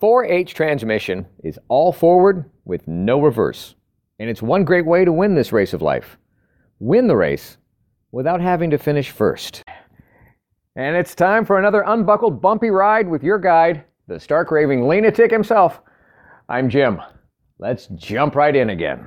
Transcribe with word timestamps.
4H 0.00 0.48
transmission 0.48 1.26
is 1.42 1.58
all 1.68 1.92
forward 1.92 2.50
with 2.64 2.86
no 2.86 3.20
reverse. 3.20 3.74
And 4.18 4.28
it's 4.28 4.42
one 4.42 4.64
great 4.64 4.84
way 4.84 5.04
to 5.04 5.12
win 5.12 5.34
this 5.34 5.52
race 5.52 5.72
of 5.72 5.82
life. 5.82 6.18
Win 6.80 7.06
the 7.06 7.16
race 7.16 7.56
without 8.12 8.40
having 8.40 8.70
to 8.70 8.78
finish 8.78 9.10
first. 9.10 9.62
And 10.74 10.96
it's 10.96 11.14
time 11.14 11.46
for 11.46 11.58
another 11.58 11.82
unbuckled 11.86 12.42
bumpy 12.42 12.68
ride 12.68 13.08
with 13.08 13.22
your 13.22 13.38
guide, 13.38 13.84
the 14.06 14.20
stark 14.20 14.50
raving 14.50 14.86
lunatic 14.86 15.30
himself. 15.30 15.80
I'm 16.48 16.68
Jim. 16.68 17.00
Let's 17.58 17.86
jump 17.94 18.34
right 18.34 18.54
in 18.54 18.70
again. 18.70 19.06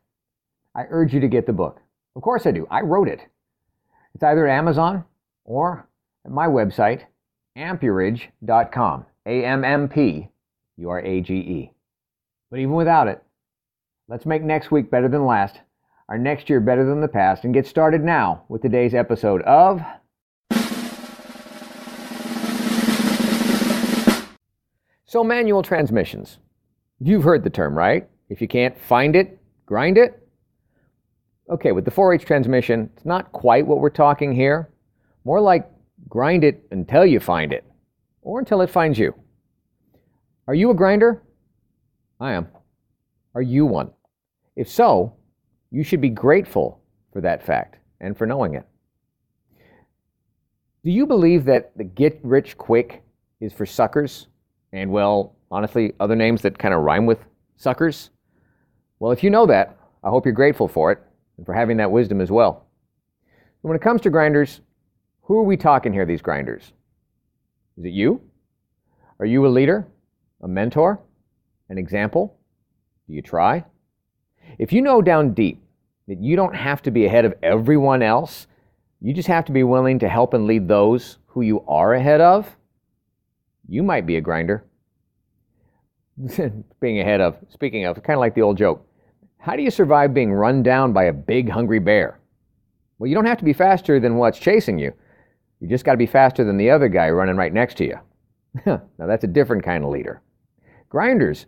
I 0.75 0.83
urge 0.89 1.13
you 1.13 1.19
to 1.19 1.27
get 1.27 1.45
the 1.45 1.53
book. 1.53 1.81
Of 2.15 2.21
course 2.21 2.45
I 2.45 2.51
do. 2.51 2.67
I 2.69 2.81
wrote 2.81 3.07
it. 3.07 3.21
It's 4.13 4.23
either 4.23 4.47
at 4.47 4.57
Amazon 4.57 5.05
or 5.43 5.87
at 6.25 6.31
my 6.31 6.47
website, 6.47 7.03
ammpurage.com. 7.57 9.05
A 9.25 9.45
M 9.45 9.63
M 9.63 9.87
P 9.87 10.29
U 10.77 10.89
R 10.89 10.99
A 10.99 11.21
G 11.21 11.35
E. 11.35 11.73
But 12.49 12.59
even 12.59 12.73
without 12.73 13.07
it, 13.07 13.23
let's 14.07 14.25
make 14.25 14.41
next 14.41 14.71
week 14.71 14.89
better 14.89 15.07
than 15.07 15.25
last, 15.25 15.59
our 16.09 16.17
next 16.17 16.49
year 16.49 16.59
better 16.59 16.83
than 16.83 17.01
the 17.01 17.07
past, 17.07 17.43
and 17.43 17.53
get 17.53 17.67
started 17.67 18.03
now 18.03 18.43
with 18.49 18.61
today's 18.61 18.95
episode 18.95 19.41
of. 19.43 19.81
So, 25.05 25.23
manual 25.23 25.61
transmissions. 25.61 26.39
You've 26.99 27.23
heard 27.23 27.43
the 27.43 27.49
term, 27.49 27.77
right? 27.77 28.09
If 28.29 28.41
you 28.41 28.47
can't 28.47 28.79
find 28.79 29.15
it, 29.15 29.37
grind 29.65 29.97
it. 29.97 30.20
Okay, 31.51 31.73
with 31.73 31.83
the 31.83 31.91
4H 31.91 32.23
transmission, 32.23 32.89
it's 32.95 33.03
not 33.03 33.33
quite 33.33 33.67
what 33.67 33.79
we're 33.79 33.89
talking 33.89 34.33
here. 34.33 34.69
More 35.25 35.41
like 35.41 35.69
grind 36.07 36.45
it 36.45 36.65
until 36.71 37.05
you 37.05 37.19
find 37.19 37.51
it, 37.51 37.65
or 38.21 38.39
until 38.39 38.61
it 38.61 38.69
finds 38.69 38.97
you. 38.97 39.13
Are 40.47 40.55
you 40.55 40.71
a 40.71 40.73
grinder? 40.73 41.23
I 42.21 42.31
am. 42.31 42.47
Are 43.35 43.41
you 43.41 43.65
one? 43.65 43.91
If 44.55 44.69
so, 44.69 45.13
you 45.71 45.83
should 45.83 45.99
be 45.99 46.09
grateful 46.09 46.81
for 47.11 47.19
that 47.19 47.45
fact 47.45 47.75
and 47.99 48.17
for 48.17 48.25
knowing 48.25 48.53
it. 48.53 48.65
Do 50.85 50.91
you 50.91 51.05
believe 51.05 51.43
that 51.45 51.77
the 51.77 51.83
get 51.83 52.17
rich 52.23 52.57
quick 52.57 53.03
is 53.41 53.51
for 53.51 53.65
suckers? 53.65 54.27
And, 54.71 54.89
well, 54.89 55.35
honestly, 55.51 55.91
other 55.99 56.15
names 56.15 56.41
that 56.43 56.57
kind 56.57 56.73
of 56.73 56.81
rhyme 56.81 57.05
with 57.05 57.19
suckers? 57.57 58.09
Well, 58.99 59.11
if 59.11 59.21
you 59.21 59.29
know 59.29 59.45
that, 59.47 59.77
I 60.01 60.09
hope 60.09 60.25
you're 60.25 60.33
grateful 60.33 60.69
for 60.69 60.93
it 60.93 61.03
and 61.37 61.45
for 61.45 61.53
having 61.53 61.77
that 61.77 61.91
wisdom 61.91 62.21
as 62.21 62.31
well. 62.31 62.65
When 63.61 63.75
it 63.75 63.81
comes 63.81 64.01
to 64.01 64.09
grinders, 64.09 64.61
who 65.23 65.37
are 65.37 65.43
we 65.43 65.57
talking 65.57 65.93
here, 65.93 66.05
these 66.05 66.21
grinders? 66.21 66.73
Is 67.77 67.85
it 67.85 67.93
you? 67.93 68.21
Are 69.19 69.25
you 69.25 69.45
a 69.45 69.49
leader, 69.49 69.87
a 70.41 70.47
mentor, 70.47 70.99
an 71.69 71.77
example? 71.77 72.37
Do 73.07 73.13
you 73.13 73.21
try? 73.21 73.63
If 74.57 74.73
you 74.73 74.81
know 74.81 75.01
down 75.01 75.33
deep 75.33 75.61
that 76.07 76.21
you 76.21 76.35
don't 76.35 76.55
have 76.55 76.81
to 76.83 76.91
be 76.91 77.05
ahead 77.05 77.25
of 77.25 77.33
everyone 77.43 78.01
else, 78.01 78.47
you 78.99 79.13
just 79.13 79.27
have 79.27 79.45
to 79.45 79.51
be 79.51 79.63
willing 79.63 79.99
to 79.99 80.09
help 80.09 80.33
and 80.33 80.47
lead 80.47 80.67
those 80.67 81.17
who 81.27 81.41
you 81.41 81.63
are 81.67 81.93
ahead 81.93 82.21
of, 82.21 82.55
you 83.67 83.83
might 83.83 84.05
be 84.05 84.17
a 84.17 84.21
grinder. 84.21 84.65
being 86.81 86.99
ahead 86.99 87.21
of, 87.21 87.37
speaking 87.49 87.85
of, 87.85 87.95
kind 88.03 88.17
of 88.17 88.19
like 88.19 88.35
the 88.35 88.41
old 88.41 88.57
joke 88.57 88.85
how 89.41 89.55
do 89.55 89.63
you 89.63 89.71
survive 89.71 90.13
being 90.13 90.31
run 90.31 90.61
down 90.61 90.93
by 90.93 91.05
a 91.05 91.13
big, 91.13 91.49
hungry 91.49 91.79
bear? 91.79 92.19
Well, 92.99 93.07
you 93.07 93.15
don't 93.15 93.25
have 93.25 93.39
to 93.39 93.43
be 93.43 93.53
faster 93.53 93.99
than 93.99 94.17
what's 94.17 94.37
chasing 94.37 94.77
you. 94.77 94.93
You 95.59 95.67
just 95.67 95.83
got 95.83 95.93
to 95.93 95.97
be 95.97 96.05
faster 96.05 96.43
than 96.43 96.57
the 96.57 96.69
other 96.69 96.87
guy 96.87 97.09
running 97.09 97.35
right 97.35 97.51
next 97.51 97.77
to 97.77 97.85
you. 97.85 97.99
now, 98.65 98.81
that's 98.99 99.23
a 99.23 99.27
different 99.27 99.63
kind 99.63 99.83
of 99.83 99.89
leader. 99.89 100.21
Grinders, 100.89 101.47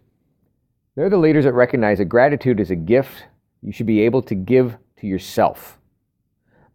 they're 0.96 1.09
the 1.09 1.18
leaders 1.18 1.46
that 1.46 1.54
recognize 1.54 2.00
that 2.00 2.06
gratitude 2.06 2.59
is 2.59 2.72
a 2.72 2.76
gift 2.76 3.26
you 3.62 3.72
should 3.72 3.86
be 3.86 4.02
able 4.02 4.24
to 4.24 4.34
give 4.34 4.75
to 4.98 5.08
yourself. 5.08 5.80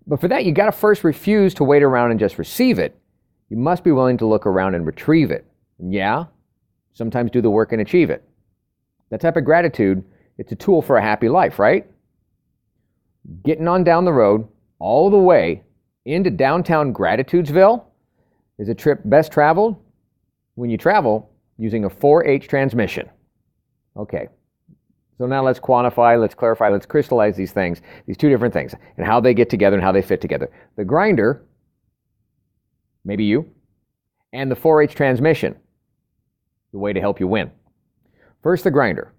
But 0.06 0.20
for 0.20 0.28
that, 0.28 0.44
you 0.44 0.52
got 0.52 0.66
to 0.66 0.72
first 0.72 1.02
refuse 1.02 1.52
to 1.54 1.64
wait 1.64 1.82
around 1.82 2.12
and 2.12 2.20
just 2.20 2.38
receive 2.38 2.78
it. 2.78 2.96
You 3.50 3.56
must 3.56 3.82
be 3.82 3.90
willing 3.90 4.18
to 4.18 4.26
look 4.26 4.46
around 4.46 4.76
and 4.76 4.86
retrieve 4.86 5.32
it. 5.32 5.46
And 5.80 5.92
yeah, 5.92 6.26
sometimes 6.94 7.32
do 7.32 7.42
the 7.42 7.50
work 7.50 7.72
and 7.72 7.80
achieve 7.80 8.08
it. 8.08 8.24
That 9.10 9.20
type 9.20 9.36
of 9.36 9.44
gratitude 9.44 10.04
it's 10.38 10.52
a 10.52 10.56
tool 10.56 10.80
for 10.80 10.96
a 10.96 11.02
happy 11.02 11.28
life, 11.28 11.58
right? 11.58 11.86
Getting 13.44 13.68
on 13.68 13.84
down 13.84 14.04
the 14.04 14.12
road 14.12 14.48
all 14.78 15.10
the 15.10 15.18
way 15.18 15.62
into 16.04 16.30
downtown 16.30 16.94
Gratitudesville 16.94 17.84
is 18.58 18.68
a 18.68 18.74
trip 18.74 19.00
best 19.04 19.30
traveled 19.32 19.76
when 20.54 20.70
you 20.70 20.78
travel 20.78 21.30
using 21.58 21.84
a 21.84 21.90
4H 21.90 22.48
transmission. 22.48 23.08
Okay, 23.96 24.28
so 25.18 25.26
now 25.26 25.44
let's 25.44 25.58
quantify, 25.58 26.18
let's 26.20 26.34
clarify, 26.34 26.68
let's 26.68 26.86
crystallize 26.86 27.36
these 27.36 27.52
things, 27.52 27.82
these 28.06 28.16
two 28.16 28.28
different 28.28 28.54
things, 28.54 28.74
and 28.96 29.04
how 29.04 29.20
they 29.20 29.34
get 29.34 29.50
together 29.50 29.76
and 29.76 29.84
how 29.84 29.90
they 29.90 30.02
fit 30.02 30.20
together. 30.20 30.48
The 30.76 30.84
grinder, 30.84 31.44
maybe 33.04 33.24
you, 33.24 33.50
and 34.32 34.50
the 34.50 34.56
4H 34.56 34.94
transmission, 34.94 35.56
the 36.72 36.78
way 36.78 36.92
to 36.92 37.00
help 37.00 37.18
you 37.18 37.26
win. 37.26 37.50
First, 38.42 38.62
the 38.62 38.70
grinder. 38.70 39.12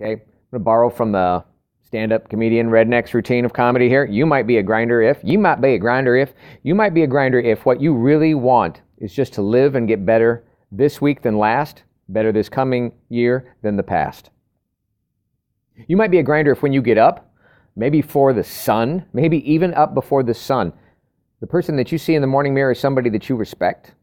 Okay, 0.00 0.22
to 0.52 0.58
borrow 0.58 0.90
from 0.90 1.12
the 1.12 1.44
stand-up 1.82 2.28
comedian 2.28 2.68
redneck's 2.68 3.14
routine 3.14 3.44
of 3.44 3.52
comedy 3.52 3.88
here. 3.88 4.04
You 4.04 4.26
might 4.26 4.46
be 4.46 4.56
a 4.56 4.62
grinder 4.62 5.00
if 5.00 5.18
you 5.22 5.38
might 5.38 5.60
be 5.60 5.74
a 5.74 5.78
grinder 5.78 6.16
if 6.16 6.34
you 6.62 6.74
might 6.74 6.92
be 6.92 7.04
a 7.04 7.06
grinder 7.06 7.38
if 7.38 7.64
what 7.64 7.80
you 7.80 7.94
really 7.94 8.34
want 8.34 8.80
is 8.98 9.14
just 9.14 9.32
to 9.34 9.42
live 9.42 9.74
and 9.74 9.86
get 9.86 10.04
better 10.04 10.44
this 10.72 11.00
week 11.00 11.22
than 11.22 11.38
last, 11.38 11.84
better 12.08 12.32
this 12.32 12.48
coming 12.48 12.92
year 13.10 13.54
than 13.62 13.76
the 13.76 13.82
past. 13.82 14.30
You 15.86 15.96
might 15.96 16.10
be 16.10 16.18
a 16.18 16.22
grinder 16.22 16.52
if 16.52 16.62
when 16.62 16.72
you 16.72 16.82
get 16.82 16.98
up, 16.98 17.32
maybe 17.76 18.02
for 18.02 18.32
the 18.32 18.44
sun, 18.44 19.06
maybe 19.12 19.48
even 19.50 19.74
up 19.74 19.94
before 19.94 20.22
the 20.22 20.34
sun, 20.34 20.72
the 21.40 21.46
person 21.46 21.76
that 21.76 21.92
you 21.92 21.98
see 21.98 22.14
in 22.14 22.22
the 22.22 22.26
morning 22.26 22.54
mirror 22.54 22.72
is 22.72 22.80
somebody 22.80 23.10
that 23.10 23.28
you 23.28 23.36
respect. 23.36 23.94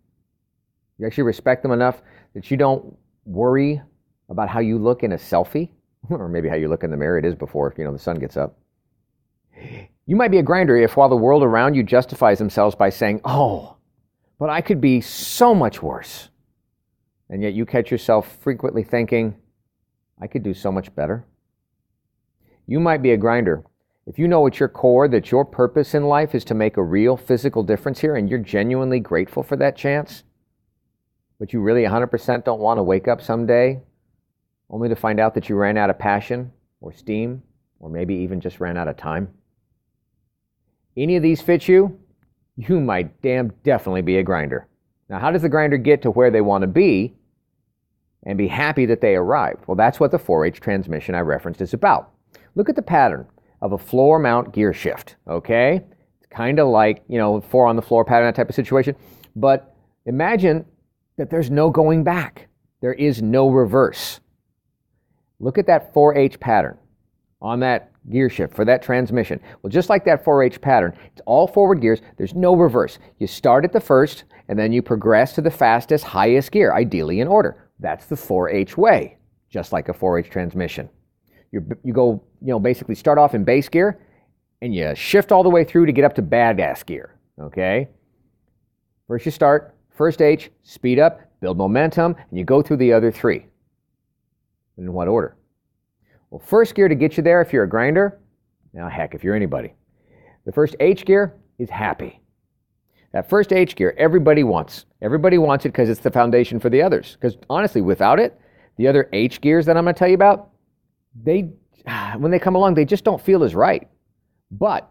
You 0.98 1.08
actually 1.08 1.24
respect 1.24 1.64
them 1.64 1.72
enough 1.72 2.02
that 2.36 2.52
you 2.52 2.58
don't 2.58 2.96
worry 3.26 3.82
about 4.30 4.48
how 4.50 4.60
you 4.60 4.78
look 4.78 5.04
in 5.04 5.12
a 5.12 5.18
selfie 5.18 5.72
or 6.10 6.28
maybe 6.28 6.50
how 6.50 6.56
you 6.56 6.68
look 6.68 6.84
in 6.84 6.92
the 6.92 6.98
mirror, 6.98 7.18
it 7.18 7.26
is 7.26 7.36
before 7.36 7.74
you 7.78 7.84
know 7.84 7.92
the 7.92 8.00
sun 8.00 8.18
gets 8.18 8.38
up. 8.38 8.58
You 10.06 10.16
might 10.16 10.32
be 10.32 10.40
a 10.40 10.44
grinder 10.44 10.76
if 10.78 10.98
while 10.98 11.10
the 11.10 11.16
world 11.16 11.44
around 11.44 11.76
you 11.76 11.84
justifies 11.84 12.40
themselves 12.40 12.76
by 12.76 12.90
saying, 12.90 13.22
"Oh, 13.24 13.78
but 14.40 14.50
I 14.50 14.62
could 14.62 14.82
be 14.82 15.02
so 15.02 15.54
much 15.54 15.82
worse." 15.82 16.30
And 17.30 17.42
yet 17.42 17.54
you 17.54 17.66
catch 17.66 17.92
yourself 17.92 18.38
frequently 18.38 18.84
thinking, 18.84 19.36
"I 20.20 20.28
could 20.28 20.44
do 20.44 20.54
so 20.54 20.72
much 20.72 20.94
better." 20.96 21.26
You 22.66 22.80
might 22.80 23.02
be 23.02 23.12
a 23.12 23.18
grinder 23.18 23.64
if 24.08 24.18
you 24.18 24.28
know 24.28 24.46
at 24.48 24.60
your 24.60 24.70
core 24.70 25.08
that 25.08 25.32
your 25.32 25.46
purpose 25.46 25.94
in 25.94 26.04
life 26.06 26.34
is 26.34 26.44
to 26.46 26.56
make 26.56 26.76
a 26.76 26.84
real 26.84 27.16
physical 27.16 27.64
difference 27.64 28.00
here 28.00 28.16
and 28.16 28.30
you're 28.30 28.40
genuinely 28.40 29.00
grateful 29.00 29.44
for 29.44 29.56
that 29.58 29.76
chance, 29.76 30.24
but 31.40 31.54
you 31.54 31.62
really 31.62 31.84
100% 31.84 32.44
don't 32.44 32.60
want 32.60 32.78
to 32.78 32.84
wake 32.84 33.08
up 33.08 33.22
someday 33.22 33.80
only 34.72 34.90
to 34.90 34.96
find 34.96 35.20
out 35.20 35.36
that 35.36 35.50
you 35.50 35.56
ran 35.56 35.78
out 35.78 35.92
of 35.92 36.00
passion 36.00 36.52
or 36.80 36.92
steam, 36.92 37.44
or 37.80 37.90
maybe 37.90 38.16
even 38.16 38.40
just 38.40 38.60
ran 38.60 38.78
out 38.78 38.88
of 38.88 38.98
time? 38.98 39.28
Any 40.98 41.16
of 41.18 41.24
these 41.24 41.42
fit 41.42 41.68
you? 41.68 42.00
You 42.56 42.80
might 42.80 43.22
damn 43.22 43.50
definitely 43.64 44.02
be 44.02 44.18
a 44.18 44.24
grinder. 44.24 44.68
Now, 45.10 45.20
how 45.20 45.32
does 45.32 45.42
the 45.42 45.50
grinder 45.50 45.78
get 45.78 46.02
to 46.04 46.12
where 46.12 46.32
they 46.32 46.42
want 46.42 46.62
to 46.64 46.68
be 46.68 47.14
and 48.24 48.38
be 48.38 48.48
happy 48.48 48.86
that 48.86 49.02
they 49.02 49.16
arrived? 49.16 49.64
Well, 49.68 49.76
that's 49.76 50.00
what 50.00 50.12
the 50.12 50.20
4H 50.20 50.60
transmission 50.60 51.16
I 51.16 51.20
referenced 51.20 51.62
is 51.62 51.74
about. 51.74 52.12
Look 52.56 52.70
at 52.70 52.76
the 52.76 52.82
pattern 52.82 53.28
of 53.62 53.74
a 53.74 53.78
floor 53.78 54.20
mount 54.20 54.54
gear 54.54 54.74
shift, 54.74 55.16
okay? 55.28 55.82
It's 56.20 56.28
kind 56.30 56.60
of 56.60 56.68
like, 56.68 57.04
you 57.08 57.18
know, 57.18 57.42
four 57.42 57.68
on 57.68 57.76
the 57.76 57.82
floor 57.82 58.06
pattern, 58.06 58.28
that 58.28 58.36
type 58.36 58.50
of 58.50 58.56
situation. 58.56 58.96
But 59.36 59.76
imagine 60.06 60.66
that 61.18 61.30
there's 61.30 61.50
no 61.50 61.70
going 61.70 62.04
back. 62.04 62.48
There 62.82 62.94
is 62.94 63.22
no 63.22 63.50
reverse. 63.50 64.20
Look 65.42 65.58
at 65.58 65.66
that 65.68 65.94
4H 65.94 66.40
pattern 66.40 66.78
on 67.42 67.60
that 67.62 67.92
gear 68.10 68.30
shift 68.30 68.54
for 68.54 68.64
that 68.66 68.84
transmission. 68.84 69.40
Well, 69.62 69.72
just 69.72 69.90
like 69.90 70.06
that 70.06 70.24
4H 70.24 70.62
pattern, 70.62 70.94
it's 71.12 71.22
all 71.26 71.48
forward 71.48 71.82
gears. 71.82 72.02
There's 72.18 72.36
no 72.36 72.56
reverse. 72.56 73.00
You 73.18 73.26
start 73.26 73.66
at 73.66 73.74
the 73.74 73.80
first 73.80 74.26
and 74.48 74.58
then 74.58 74.72
you 74.72 74.82
progress 74.84 75.34
to 75.34 75.42
the 75.42 75.50
fastest, 75.50 76.04
highest 76.04 76.52
gear, 76.52 76.74
ideally 76.74 77.22
in 77.22 77.28
order. 77.28 77.70
That's 77.80 78.06
the 78.06 78.16
4H 78.16 78.78
way, 78.78 79.18
just 79.50 79.74
like 79.74 79.90
a 79.90 79.94
4H 79.94 80.30
transmission. 80.30 80.88
you 81.52 81.66
you 81.84 81.92
go, 81.92 82.24
you 82.42 82.48
know, 82.48 82.60
basically 82.60 82.96
start 82.96 83.18
off 83.18 83.34
in 83.34 83.44
base 83.44 83.68
gear 83.68 84.00
and 84.62 84.76
you 84.76 84.94
shift 84.96 85.32
all 85.32 85.42
the 85.42 85.50
way 85.50 85.64
through 85.64 85.88
to 85.88 85.92
get 85.92 86.06
up 86.06 86.14
to 86.16 86.22
badass 86.22 86.86
gear. 86.86 87.16
Okay? 87.40 87.90
First 89.08 89.26
you 89.26 89.32
start, 89.32 89.76
first 89.90 90.22
H, 90.22 90.52
speed 90.62 91.00
up, 91.00 91.22
build 91.42 91.58
momentum, 91.58 92.16
and 92.30 92.38
you 92.38 92.46
go 92.46 92.62
through 92.62 92.78
the 92.78 92.94
other 92.94 93.12
three. 93.12 93.48
In 94.82 94.94
what 94.94 95.08
order? 95.08 95.38
Well, 96.32 96.40
first 96.40 96.74
gear 96.74 96.88
to 96.88 96.96
get 96.96 97.16
you 97.16 97.22
there 97.22 97.40
if 97.40 97.54
you're 97.54 97.66
a 97.66 97.70
grinder, 97.70 98.20
now 98.74 98.90
heck, 98.90 99.14
if 99.14 99.24
you're 99.24 99.36
anybody. 99.36 99.76
The 100.46 100.52
first 100.52 100.76
H 100.80 101.06
gear 101.06 101.36
is 101.60 101.70
happy. 101.70 102.20
That 103.14 103.30
first 103.30 103.54
H 103.54 103.76
gear, 103.76 103.94
everybody 103.96 104.44
wants. 104.44 104.86
Everybody 105.04 105.38
wants 105.38 105.66
it 105.66 105.70
because 105.70 105.88
it's 105.88 106.00
the 106.00 106.10
foundation 106.10 106.60
for 106.60 106.70
the 106.70 106.82
others. 106.82 107.16
Because 107.20 107.38
honestly, 107.48 107.82
without 107.82 108.20
it, 108.20 108.40
the 108.78 108.88
other 108.88 109.08
H 109.14 109.40
gears 109.40 109.68
that 109.68 109.78
I'm 109.78 109.84
going 109.84 109.94
to 109.94 110.00
tell 110.00 110.08
you 110.08 110.16
about, 110.16 110.50
they, 111.24 111.52
when 112.18 112.32
they 112.32 112.40
come 112.40 112.56
along, 112.56 112.74
they 112.74 112.86
just 112.86 113.04
don't 113.04 113.22
feel 113.22 113.44
as 113.44 113.54
right. 113.54 113.88
But 114.50 114.90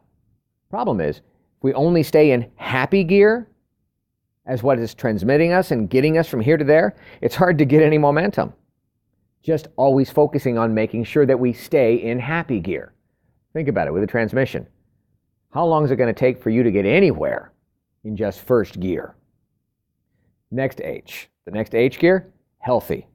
problem 0.68 1.00
is, 1.00 1.16
if 1.16 1.22
we 1.62 1.74
only 1.74 2.04
stay 2.04 2.30
in 2.30 2.48
happy 2.54 3.02
gear 3.02 3.48
as 4.46 4.62
what 4.62 4.78
is 4.78 4.94
transmitting 4.94 5.52
us 5.52 5.72
and 5.72 5.90
getting 5.90 6.16
us 6.16 6.28
from 6.28 6.40
here 6.40 6.56
to 6.56 6.64
there, 6.64 6.94
it's 7.22 7.34
hard 7.34 7.58
to 7.58 7.64
get 7.64 7.82
any 7.82 7.98
momentum. 7.98 8.52
Just 9.42 9.68
always 9.76 10.10
focusing 10.10 10.58
on 10.58 10.74
making 10.74 11.04
sure 11.04 11.26
that 11.26 11.40
we 11.40 11.52
stay 11.52 11.94
in 11.94 12.18
happy 12.18 12.60
gear. 12.60 12.92
Think 13.52 13.68
about 13.68 13.88
it 13.88 13.92
with 13.92 14.02
a 14.02 14.06
transmission. 14.06 14.66
How 15.50 15.64
long 15.64 15.84
is 15.84 15.90
it 15.90 15.96
going 15.96 16.12
to 16.12 16.18
take 16.18 16.42
for 16.42 16.50
you 16.50 16.62
to 16.62 16.70
get 16.70 16.86
anywhere 16.86 17.52
in 18.04 18.16
just 18.16 18.40
first 18.40 18.78
gear? 18.78 19.16
Next 20.50 20.80
H. 20.80 21.28
The 21.44 21.52
next 21.52 21.74
H 21.74 21.98
gear, 21.98 22.32
healthy. 22.58 23.06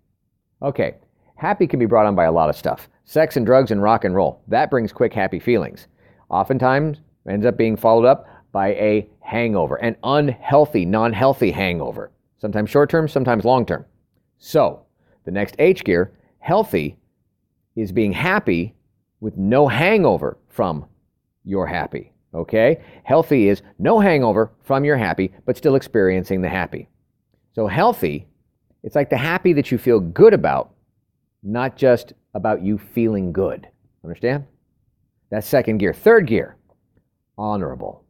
Okay, 0.61 0.95
happy 1.35 1.67
can 1.67 1.79
be 1.79 1.85
brought 1.85 2.05
on 2.05 2.15
by 2.15 2.25
a 2.25 2.31
lot 2.31 2.49
of 2.49 2.57
stuff. 2.57 2.89
Sex 3.05 3.37
and 3.37 3.45
drugs 3.45 3.71
and 3.71 3.81
rock 3.81 4.03
and 4.03 4.15
roll. 4.15 4.41
That 4.47 4.69
brings 4.69 4.91
quick, 4.91 5.13
happy 5.13 5.39
feelings. 5.39 5.87
Oftentimes 6.29 7.01
ends 7.29 7.45
up 7.45 7.55
being 7.55 7.77
followed 7.77 8.05
up 8.05 8.25
by 8.51 8.69
a 8.69 9.07
hangover, 9.19 9.75
an 9.75 9.95
unhealthy, 10.03 10.85
non 10.85 11.13
healthy 11.13 11.51
hangover. 11.51 12.11
Sometimes 12.37 12.69
short 12.69 12.89
term, 12.89 13.07
sometimes 13.07 13.45
long 13.45 13.65
term. 13.65 13.85
So, 14.37 14.84
the 15.25 15.31
next 15.31 15.55
H 15.59 15.83
gear, 15.83 16.13
healthy, 16.39 16.97
is 17.75 17.91
being 17.91 18.13
happy 18.13 18.75
with 19.19 19.37
no 19.37 19.67
hangover 19.67 20.37
from 20.47 20.85
your 21.43 21.67
happy. 21.67 22.13
Okay? 22.33 22.81
Healthy 23.03 23.49
is 23.49 23.61
no 23.79 23.99
hangover 23.99 24.51
from 24.63 24.85
your 24.85 24.97
happy, 24.97 25.33
but 25.45 25.57
still 25.57 25.75
experiencing 25.75 26.41
the 26.41 26.49
happy. 26.49 26.87
So, 27.53 27.67
healthy, 27.67 28.27
it's 28.83 28.95
like 28.95 29.09
the 29.09 29.17
happy 29.17 29.53
that 29.53 29.71
you 29.71 29.77
feel 29.77 29.99
good 29.99 30.33
about, 30.33 30.73
not 31.41 31.77
just 31.77 32.13
about 32.33 32.61
you 32.61 32.77
feeling 32.77 33.31
good. 33.31 33.67
Understand? 34.03 34.45
That's 35.31 35.47
second 35.47 35.77
gear. 35.77 35.93
Third 35.93 36.27
gear, 36.27 36.57
honorable. 37.37 38.03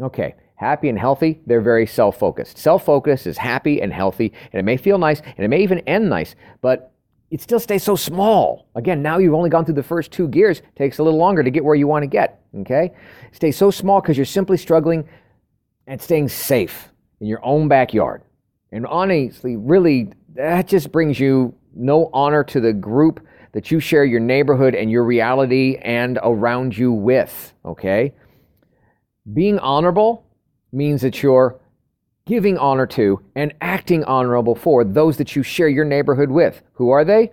Okay, 0.00 0.34
happy 0.58 0.88
and 0.88 0.98
healthy, 0.98 1.40
they're 1.46 1.60
very 1.60 1.86
self 1.86 2.18
focused. 2.18 2.58
Self 2.58 2.84
focus 2.84 3.26
is 3.26 3.38
happy 3.38 3.80
and 3.80 3.92
healthy, 3.92 4.32
and 4.52 4.60
it 4.60 4.64
may 4.64 4.76
feel 4.76 4.98
nice, 4.98 5.20
and 5.20 5.38
it 5.38 5.48
may 5.48 5.62
even 5.62 5.78
end 5.80 6.10
nice, 6.10 6.34
but 6.60 6.92
it 7.30 7.40
still 7.40 7.60
stays 7.60 7.82
so 7.82 7.94
small. 7.94 8.68
Again, 8.74 9.00
now 9.00 9.18
you've 9.18 9.34
only 9.34 9.50
gone 9.50 9.64
through 9.64 9.74
the 9.74 9.82
first 9.82 10.10
two 10.10 10.28
gears, 10.28 10.58
it 10.58 10.76
takes 10.76 10.98
a 10.98 11.02
little 11.02 11.18
longer 11.18 11.42
to 11.42 11.50
get 11.50 11.64
where 11.64 11.74
you 11.74 11.86
want 11.86 12.02
to 12.02 12.06
get. 12.06 12.42
Okay? 12.60 12.92
Stay 13.32 13.52
so 13.52 13.70
small 13.70 14.00
because 14.00 14.16
you're 14.16 14.26
simply 14.26 14.56
struggling 14.56 15.08
and 15.86 16.00
staying 16.00 16.28
safe 16.28 16.90
in 17.20 17.26
your 17.26 17.44
own 17.44 17.68
backyard. 17.68 18.22
And 18.72 18.86
honestly, 18.86 19.56
really, 19.56 20.12
that 20.34 20.66
just 20.66 20.90
brings 20.90 21.20
you 21.20 21.54
no 21.74 22.10
honor 22.12 22.44
to 22.44 22.60
the 22.60 22.72
group 22.72 23.24
that 23.52 23.70
you 23.70 23.80
share 23.80 24.04
your 24.04 24.20
neighborhood 24.20 24.74
and 24.74 24.90
your 24.90 25.04
reality 25.04 25.76
and 25.82 26.18
around 26.22 26.76
you 26.76 26.92
with. 26.92 27.52
Okay? 27.64 28.14
Being 29.32 29.58
honorable 29.58 30.24
means 30.72 31.02
that 31.02 31.22
you're 31.22 31.60
giving 32.26 32.58
honor 32.58 32.86
to 32.86 33.20
and 33.34 33.54
acting 33.60 34.04
honorable 34.04 34.54
for 34.54 34.84
those 34.84 35.16
that 35.16 35.34
you 35.34 35.42
share 35.42 35.68
your 35.68 35.84
neighborhood 35.84 36.30
with. 36.30 36.62
Who 36.74 36.90
are 36.90 37.04
they? 37.04 37.32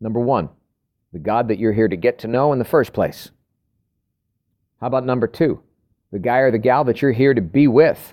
Number 0.00 0.20
one, 0.20 0.50
the 1.12 1.18
God 1.18 1.48
that 1.48 1.58
you're 1.58 1.72
here 1.72 1.88
to 1.88 1.96
get 1.96 2.18
to 2.20 2.28
know 2.28 2.52
in 2.52 2.58
the 2.58 2.64
first 2.64 2.92
place. 2.92 3.30
How 4.80 4.88
about 4.88 5.06
number 5.06 5.26
two, 5.26 5.62
the 6.12 6.18
guy 6.18 6.38
or 6.38 6.50
the 6.50 6.58
gal 6.58 6.84
that 6.84 7.00
you're 7.00 7.12
here 7.12 7.32
to 7.32 7.40
be 7.40 7.66
with? 7.66 8.12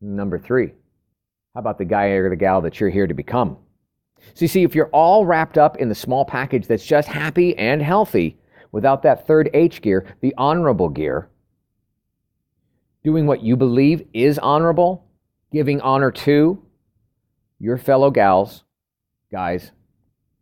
Number 0.00 0.38
three, 0.38 0.72
how 1.54 1.60
about 1.60 1.78
the 1.78 1.84
guy 1.84 2.06
or 2.06 2.28
the 2.28 2.36
gal 2.36 2.60
that 2.62 2.80
you're 2.80 2.90
here 2.90 3.06
to 3.06 3.14
become? 3.14 3.56
So, 4.34 4.44
you 4.44 4.48
see, 4.48 4.62
if 4.62 4.74
you're 4.74 4.90
all 4.92 5.24
wrapped 5.24 5.58
up 5.58 5.78
in 5.78 5.88
the 5.88 5.94
small 5.94 6.24
package 6.24 6.66
that's 6.66 6.84
just 6.84 7.08
happy 7.08 7.56
and 7.56 7.80
healthy, 7.82 8.36
without 8.70 9.02
that 9.02 9.26
third 9.26 9.50
H 9.54 9.80
gear, 9.82 10.14
the 10.20 10.34
honorable 10.36 10.88
gear, 10.88 11.28
doing 13.04 13.26
what 13.26 13.42
you 13.42 13.56
believe 13.56 14.06
is 14.12 14.38
honorable, 14.38 15.04
giving 15.50 15.80
honor 15.80 16.10
to 16.10 16.62
your 17.58 17.76
fellow 17.76 18.10
gals, 18.10 18.64
guys, 19.30 19.70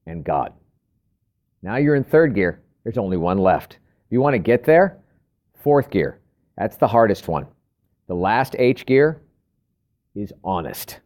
and 0.07 0.25
God. 0.25 0.53
Now 1.63 1.77
you're 1.77 1.95
in 1.95 2.05
third 2.05 2.35
gear. 2.35 2.61
There's 2.85 2.99
only 2.99 3.17
one 3.17 3.39
left. 3.39 3.75
If 3.75 4.13
you 4.13 4.21
want 4.21 4.35
to 4.35 4.39
get 4.39 4.65
there, 4.65 4.99
fourth 5.63 5.91
gear. 5.91 6.21
That's 6.57 6.77
the 6.77 6.89
hardest 6.89 7.29
one. 7.29 7.47
The 8.07 8.15
last 8.15 8.57
H 8.59 8.87
gear 8.87 9.21
is 10.15 10.33
honest. 10.43 11.01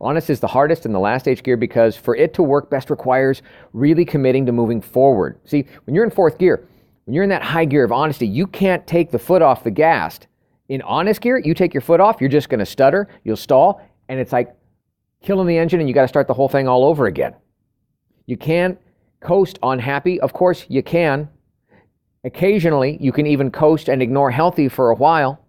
Honest 0.00 0.28
is 0.28 0.40
the 0.40 0.46
hardest 0.46 0.84
in 0.84 0.92
the 0.92 1.00
last 1.00 1.26
H 1.26 1.42
gear 1.42 1.56
because 1.56 1.96
for 1.96 2.14
it 2.14 2.34
to 2.34 2.42
work 2.42 2.70
best 2.70 2.90
requires 2.90 3.42
really 3.72 4.04
committing 4.04 4.44
to 4.46 4.52
moving 4.52 4.80
forward. 4.80 5.40
See, 5.44 5.66
when 5.84 5.94
you're 5.94 6.04
in 6.04 6.10
fourth 6.10 6.38
gear, 6.38 6.66
when 7.04 7.14
you're 7.14 7.24
in 7.24 7.30
that 7.30 7.42
high 7.42 7.64
gear 7.64 7.84
of 7.84 7.92
honesty, 7.92 8.26
you 8.26 8.46
can't 8.46 8.86
take 8.86 9.10
the 9.10 9.18
foot 9.18 9.40
off 9.40 9.64
the 9.64 9.70
gas 9.70 10.20
in 10.68 10.82
honest 10.82 11.20
gear, 11.20 11.38
you 11.38 11.54
take 11.54 11.74
your 11.74 11.80
foot 11.80 12.00
off, 12.00 12.20
you're 12.20 12.30
just 12.30 12.48
going 12.48 12.60
to 12.60 12.66
stutter, 12.66 13.08
you'll 13.24 13.36
stall, 13.36 13.80
and 14.08 14.18
it's 14.18 14.32
like 14.32 14.54
killing 15.22 15.46
the 15.46 15.58
engine 15.58 15.80
and 15.80 15.88
you 15.88 15.94
got 15.94 16.02
to 16.02 16.08
start 16.08 16.26
the 16.26 16.34
whole 16.34 16.48
thing 16.48 16.68
all 16.68 16.84
over 16.84 17.06
again. 17.06 17.34
You 18.26 18.36
can't 18.36 18.78
coast 19.20 19.58
on 19.62 19.78
happy. 19.78 20.20
Of 20.20 20.32
course, 20.32 20.66
you 20.68 20.82
can. 20.82 21.28
Occasionally, 22.24 22.98
you 23.00 23.12
can 23.12 23.26
even 23.26 23.50
coast 23.50 23.88
and 23.88 24.02
ignore 24.02 24.30
healthy 24.30 24.68
for 24.68 24.90
a 24.90 24.96
while. 24.96 25.44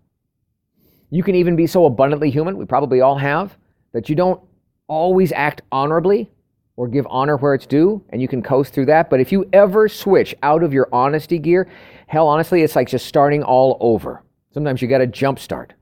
You 1.09 1.23
can 1.23 1.35
even 1.35 1.55
be 1.55 1.67
so 1.67 1.85
abundantly 1.85 2.29
human, 2.29 2.57
we 2.57 2.65
probably 2.65 3.01
all 3.01 3.17
have, 3.17 3.57
that 3.93 4.09
you 4.09 4.15
don't 4.15 4.41
always 4.87 5.31
act 5.31 5.61
honorably 5.71 6.29
or 6.75 6.87
give 6.87 7.07
honor 7.09 7.37
where 7.37 7.55
it's 7.55 7.65
due, 7.65 8.03
and 8.09 8.21
you 8.21 8.27
can 8.27 8.43
coast 8.43 8.73
through 8.73 8.85
that. 8.85 9.09
But 9.09 9.19
if 9.19 9.31
you 9.31 9.49
ever 9.53 9.89
switch 9.89 10.35
out 10.43 10.61
of 10.61 10.73
your 10.73 10.87
honesty 10.93 11.39
gear, 11.39 11.67
hell, 12.05 12.27
honestly, 12.27 12.61
it's 12.61 12.75
like 12.75 12.87
just 12.87 13.07
starting 13.07 13.41
all 13.41 13.77
over. 13.79 14.23
Sometimes 14.57 14.81
you 14.81 14.87
got 14.87 14.97
to 14.97 15.05
jumpstart 15.05 15.73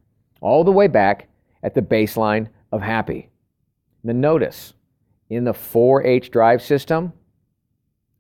all 0.42 0.66
the 0.66 0.72
way 0.74 0.90
back 0.90 1.30
at 1.64 1.74
the 1.74 1.82
baseline 1.82 2.50
of 2.74 2.82
happy. 2.82 3.30
Then 4.04 4.20
notice 4.20 4.74
in 5.30 5.46
the 5.46 5.54
4H 5.54 6.30
drive 6.30 6.62
system, 6.62 7.14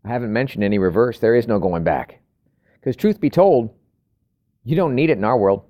I 0.05 0.07
haven't 0.07 0.31
mentioned 0.31 0.63
any 0.63 0.79
reverse. 0.79 1.19
There 1.19 1.35
is 1.35 1.45
no 1.45 1.59
going 1.59 1.83
back. 1.83 2.21
Because, 2.75 2.95
truth 2.95 3.19
be 3.19 3.29
told, 3.29 3.69
you 4.63 4.77
don't 4.77 4.95
need 4.95 5.09
it 5.09 5.17
in 5.17 5.25
our 5.25 5.37
world. 5.37 5.63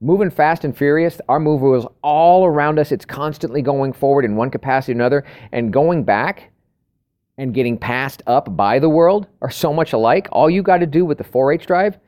Moving 0.00 0.30
fast 0.30 0.64
and 0.64 0.74
furious, 0.74 1.20
our 1.28 1.38
move 1.38 1.76
is 1.76 1.86
all 2.02 2.46
around 2.46 2.78
us. 2.78 2.92
It's 2.92 3.04
constantly 3.04 3.60
going 3.60 3.92
forward 3.92 4.24
in 4.24 4.34
one 4.34 4.50
capacity 4.50 4.92
or 4.92 4.94
another. 4.94 5.24
And 5.52 5.74
going 5.74 6.04
back 6.04 6.52
and 7.36 7.52
getting 7.52 7.76
passed 7.76 8.22
up 8.26 8.56
by 8.56 8.78
the 8.78 8.88
world 8.88 9.26
are 9.42 9.50
so 9.50 9.74
much 9.74 9.92
alike. 9.92 10.26
All 10.32 10.48
you 10.48 10.62
got 10.62 10.78
to 10.78 10.86
do 10.86 11.04
with 11.04 11.18
the 11.18 11.24
4H 11.24 11.66
drive 11.66 11.98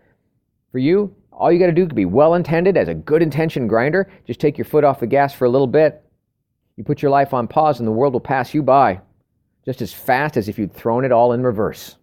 for 0.73 0.79
you 0.79 1.15
all 1.39 1.53
you 1.53 1.59
got 1.61 1.67
to 1.67 1.73
do 1.73 1.87
to 1.87 1.95
be 1.95 2.05
well 2.05 2.35
intended 2.35 2.77
as 2.77 2.89
a 2.89 2.95
good 2.95 3.23
intention 3.23 3.69
grinder, 3.69 4.11
just 4.27 4.41
take 4.41 4.59
your 4.59 4.65
foot 4.65 4.83
off 4.83 4.99
the 4.99 5.07
gas 5.07 5.33
for 5.33 5.45
a 5.45 5.49
little 5.49 5.69
bit. 5.69 6.03
You 6.77 6.83
put 6.83 7.01
your 7.01 7.13
life 7.13 7.33
on 7.33 7.47
pause 7.47 7.79
and 7.79 7.87
the 7.87 7.93
world 7.93 8.13
will 8.13 8.21
pass 8.21 8.53
you 8.53 8.63
by 8.63 9.01
just 9.65 9.81
as 9.81 9.93
fast 9.93 10.37
as 10.37 10.49
if 10.49 10.59
you'd 10.59 10.73
thrown 10.73 11.05
it 11.05 11.13
all 11.13 11.33
in 11.33 11.43
reverse. 11.43 11.97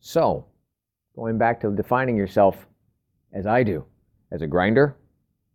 So, 0.00 0.46
going 1.16 1.36
back 1.36 1.60
to 1.60 1.70
defining 1.70 2.16
yourself 2.16 2.66
as 3.32 3.46
I 3.46 3.62
do, 3.62 3.84
as 4.30 4.40
a 4.40 4.46
grinder, 4.46 4.96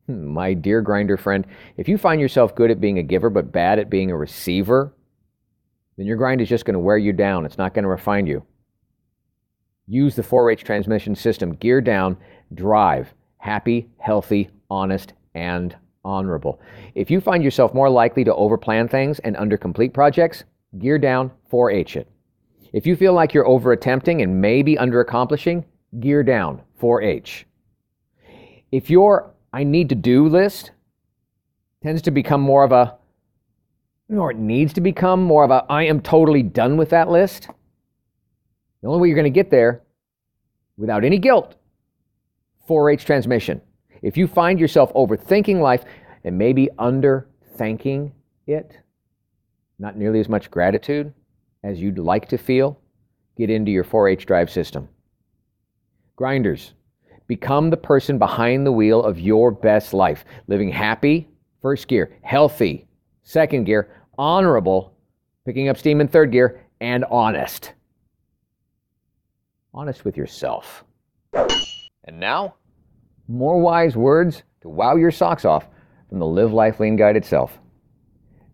hmm, 0.06 0.28
my 0.28 0.54
dear 0.54 0.82
grinder 0.82 1.18
friend, 1.18 1.46
if 1.78 1.88
you 1.88 1.98
find 1.98 2.22
yourself 2.22 2.54
good 2.54 2.70
at 2.70 2.82
being 2.82 3.00
a 3.00 3.04
giver 3.04 3.30
but 3.30 3.52
bad 3.52 3.80
at 3.80 3.90
being 3.90 4.12
a 4.12 4.18
receiver, 4.18 4.94
then 5.98 6.06
your 6.06 6.18
grind 6.18 6.42
is 6.42 6.50
just 6.50 6.66
going 6.66 6.74
to 6.74 6.80
wear 6.80 6.98
you 6.98 7.14
down. 7.14 7.46
It's 7.46 7.58
not 7.58 7.74
going 7.74 7.84
to 7.84 7.90
refine 7.90 8.28
you. 8.28 8.46
Use 9.90 10.16
the 10.16 10.22
4H 10.22 10.64
transmission 10.64 11.16
system. 11.16 11.56
Gear 11.56 11.82
down, 11.82 12.16
drive. 12.54 13.12
Happy, 13.38 13.90
healthy, 13.98 14.52
honest, 14.70 15.14
and 15.34 15.76
honorable. 16.06 16.62
If 16.94 17.10
you 17.10 17.20
find 17.20 17.44
yourself 17.44 17.74
more 17.74 17.90
likely 17.90 18.24
to 18.24 18.32
overplan 18.32 18.88
things 18.88 19.18
and 19.20 19.36
undercomplete 19.36 19.92
projects, 19.94 20.44
gear 20.78 21.00
down, 21.00 21.32
4H 21.52 21.96
it. 21.96 22.08
If 22.72 22.86
you 22.86 22.96
feel 22.96 23.14
like 23.14 23.34
you're 23.34 23.48
overattempting 23.48 24.22
and 24.22 24.40
maybe 24.40 24.76
underaccomplishing, 24.76 25.66
gear 26.00 26.22
down, 26.22 26.62
4H. 26.80 27.46
If 28.72 28.92
your 28.92 29.34
I 29.52 29.64
need 29.64 29.90
to 29.90 29.96
do 29.96 30.28
list 30.28 30.70
tends 31.82 32.04
to 32.04 32.12
become 32.12 32.42
more 32.42 32.64
of 32.64 32.72
a, 32.72 32.96
or 34.10 34.30
it 34.30 34.38
needs 34.38 34.74
to 34.74 34.82
become 34.82 35.24
more 35.24 35.44
of 35.44 35.50
a 35.50 35.66
I 35.68 35.84
am 35.86 36.00
totally 36.02 36.44
done 36.44 36.78
with 36.78 36.92
that 36.92 37.10
list, 37.10 37.48
the 38.82 38.88
only 38.88 39.02
way 39.02 39.08
you're 39.08 39.16
going 39.16 39.24
to 39.26 39.30
get 39.30 39.52
there 39.52 39.84
without 40.78 41.04
any 41.04 41.18
guilt, 41.18 41.56
4H 42.68 43.04
transmission. 43.04 43.62
If 44.02 44.16
you 44.16 44.28
find 44.28 44.60
yourself 44.60 44.94
overthinking 44.94 45.60
life 45.60 45.84
and 46.24 46.38
maybe 46.38 46.70
under 46.78 47.28
thanking 47.58 48.14
it, 48.48 48.78
not 49.78 49.98
nearly 49.98 50.20
as 50.20 50.30
much 50.30 50.50
gratitude 50.50 51.14
as 51.64 51.80
you'd 51.80 52.00
like 52.00 52.30
to 52.30 52.38
feel, 52.38 52.80
get 53.38 53.50
into 53.50 53.72
your 53.72 53.84
4H 53.84 54.26
drive 54.26 54.50
system. 54.50 54.88
Grinders, 56.16 56.74
become 57.28 57.70
the 57.70 57.78
person 57.78 58.18
behind 58.18 58.66
the 58.66 58.72
wheel 58.72 59.04
of 59.04 59.20
your 59.20 59.52
best 59.52 59.94
life, 59.94 60.26
living 60.48 60.70
happy, 60.70 61.28
first 61.62 61.88
gear, 61.88 62.18
healthy, 62.22 62.88
second 63.24 63.66
gear, 63.66 63.90
honorable, 64.18 64.98
picking 65.46 65.70
up 65.70 65.78
steam 65.78 66.02
in 66.02 66.08
third 66.08 66.32
gear, 66.32 66.66
and 66.82 67.06
honest. 67.06 67.74
Honest 69.74 70.04
with 70.04 70.18
yourself. 70.18 70.84
And 71.34 72.20
now, 72.20 72.56
more 73.28 73.62
wise 73.62 73.96
words 73.96 74.44
to 74.62 74.70
wow 74.70 74.96
your 74.96 75.12
socks 75.12 75.46
off 75.46 75.68
from 76.10 76.20
the 76.20 76.26
Live 76.26 76.52
Life 76.52 76.80
Lean 76.80 76.96
Guide 76.96 77.16
itself. 77.16 77.60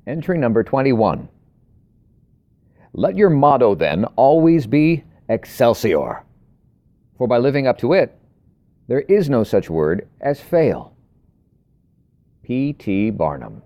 Entry 0.08 0.38
number 0.38 0.64
21. 0.64 1.30
Let 2.94 3.18
your 3.18 3.30
motto 3.30 3.76
then 3.76 4.06
always 4.16 4.68
be 4.68 5.04
Excelsior. 5.30 6.24
For 7.18 7.28
by 7.28 7.38
living 7.38 7.66
up 7.66 7.78
to 7.80 7.94
it, 7.94 8.18
there 8.88 9.02
is 9.02 9.30
no 9.30 9.44
such 9.44 9.70
word 9.70 10.08
as 10.22 10.40
fail. 10.40 10.96
P.T. 12.44 13.12
Barnum. 13.12 13.64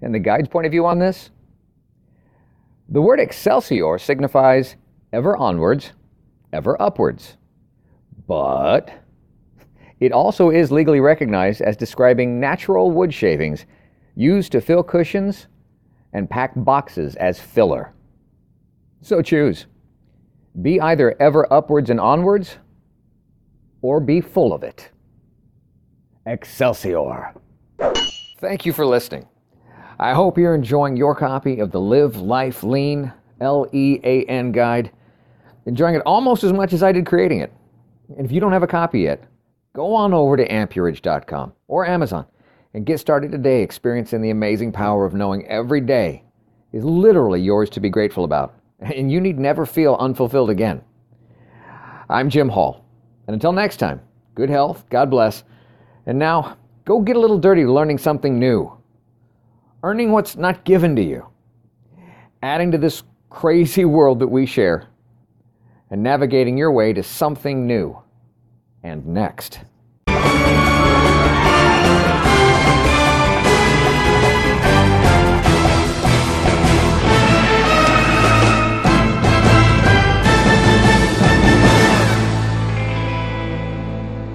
And 0.00 0.14
the 0.14 0.18
guide's 0.18 0.48
point 0.48 0.66
of 0.66 0.72
view 0.72 0.86
on 0.86 0.98
this? 0.98 1.30
The 2.88 3.02
word 3.02 3.20
Excelsior 3.20 3.98
signifies 3.98 4.76
ever 5.12 5.36
onwards, 5.36 5.92
ever 6.54 6.80
upwards. 6.80 7.36
But 8.26 8.90
it 10.00 10.12
also 10.12 10.48
is 10.50 10.72
legally 10.72 11.00
recognized 11.00 11.60
as 11.60 11.76
describing 11.76 12.40
natural 12.40 12.90
wood 12.90 13.12
shavings 13.12 13.66
used 14.14 14.52
to 14.52 14.60
fill 14.60 14.82
cushions 14.82 15.48
and 16.12 16.30
pack 16.30 16.52
boxes 16.56 17.16
as 17.16 17.38
filler. 17.38 17.92
So 19.02 19.20
choose. 19.20 19.66
Be 20.62 20.80
either 20.80 21.20
ever 21.20 21.52
upwards 21.52 21.90
and 21.90 22.00
onwards, 22.00 22.56
or 23.82 24.00
be 24.00 24.20
full 24.20 24.54
of 24.54 24.62
it. 24.62 24.90
Excelsior. 26.26 27.34
Thank 28.38 28.64
you 28.64 28.72
for 28.72 28.86
listening. 28.86 29.28
I 29.98 30.14
hope 30.14 30.38
you're 30.38 30.54
enjoying 30.54 30.96
your 30.96 31.14
copy 31.14 31.58
of 31.58 31.70
the 31.70 31.80
Live 31.80 32.16
Life 32.16 32.62
Lean 32.62 33.12
L 33.40 33.66
E 33.72 33.98
A 34.04 34.24
N 34.24 34.52
guide, 34.52 34.90
enjoying 35.66 35.94
it 35.94 36.02
almost 36.04 36.44
as 36.44 36.52
much 36.52 36.72
as 36.72 36.82
I 36.82 36.92
did 36.92 37.06
creating 37.06 37.40
it. 37.40 37.52
And 38.16 38.26
if 38.26 38.32
you 38.32 38.40
don't 38.40 38.52
have 38.52 38.62
a 38.62 38.68
copy 38.68 39.00
yet, 39.00 39.24
go 39.74 39.94
on 39.94 40.12
over 40.12 40.36
to 40.36 40.48
ammpurage.com 40.48 41.52
or 41.68 41.86
Amazon 41.86 42.26
and 42.74 42.84
get 42.84 43.00
started 43.00 43.30
today 43.30 43.62
experiencing 43.62 44.20
the 44.20 44.30
amazing 44.30 44.72
power 44.72 45.04
of 45.04 45.14
knowing 45.14 45.46
every 45.46 45.80
day 45.80 46.24
is 46.72 46.84
literally 46.84 47.40
yours 47.40 47.70
to 47.70 47.80
be 47.80 47.88
grateful 47.88 48.24
about, 48.24 48.54
and 48.80 49.10
you 49.10 49.20
need 49.20 49.38
never 49.38 49.64
feel 49.64 49.96
unfulfilled 50.00 50.50
again. 50.50 50.82
I'm 52.10 52.28
Jim 52.28 52.48
Hall, 52.48 52.84
and 53.26 53.34
until 53.34 53.52
next 53.52 53.78
time, 53.78 54.00
good 54.34 54.50
health, 54.50 54.84
God 54.90 55.08
bless, 55.08 55.44
and 56.06 56.18
now 56.18 56.58
go 56.84 57.00
get 57.00 57.16
a 57.16 57.20
little 57.20 57.38
dirty 57.38 57.64
learning 57.64 57.98
something 57.98 58.38
new, 58.38 58.76
earning 59.82 60.10
what's 60.10 60.36
not 60.36 60.64
given 60.64 60.94
to 60.96 61.02
you, 61.02 61.26
adding 62.42 62.72
to 62.72 62.78
this 62.78 63.04
crazy 63.30 63.84
world 63.84 64.18
that 64.18 64.28
we 64.28 64.44
share, 64.44 64.88
and 65.94 66.02
navigating 66.02 66.58
your 66.58 66.72
way 66.72 66.92
to 66.92 67.04
something 67.04 67.68
new 67.68 67.96
and 68.82 69.06
next. 69.06 69.60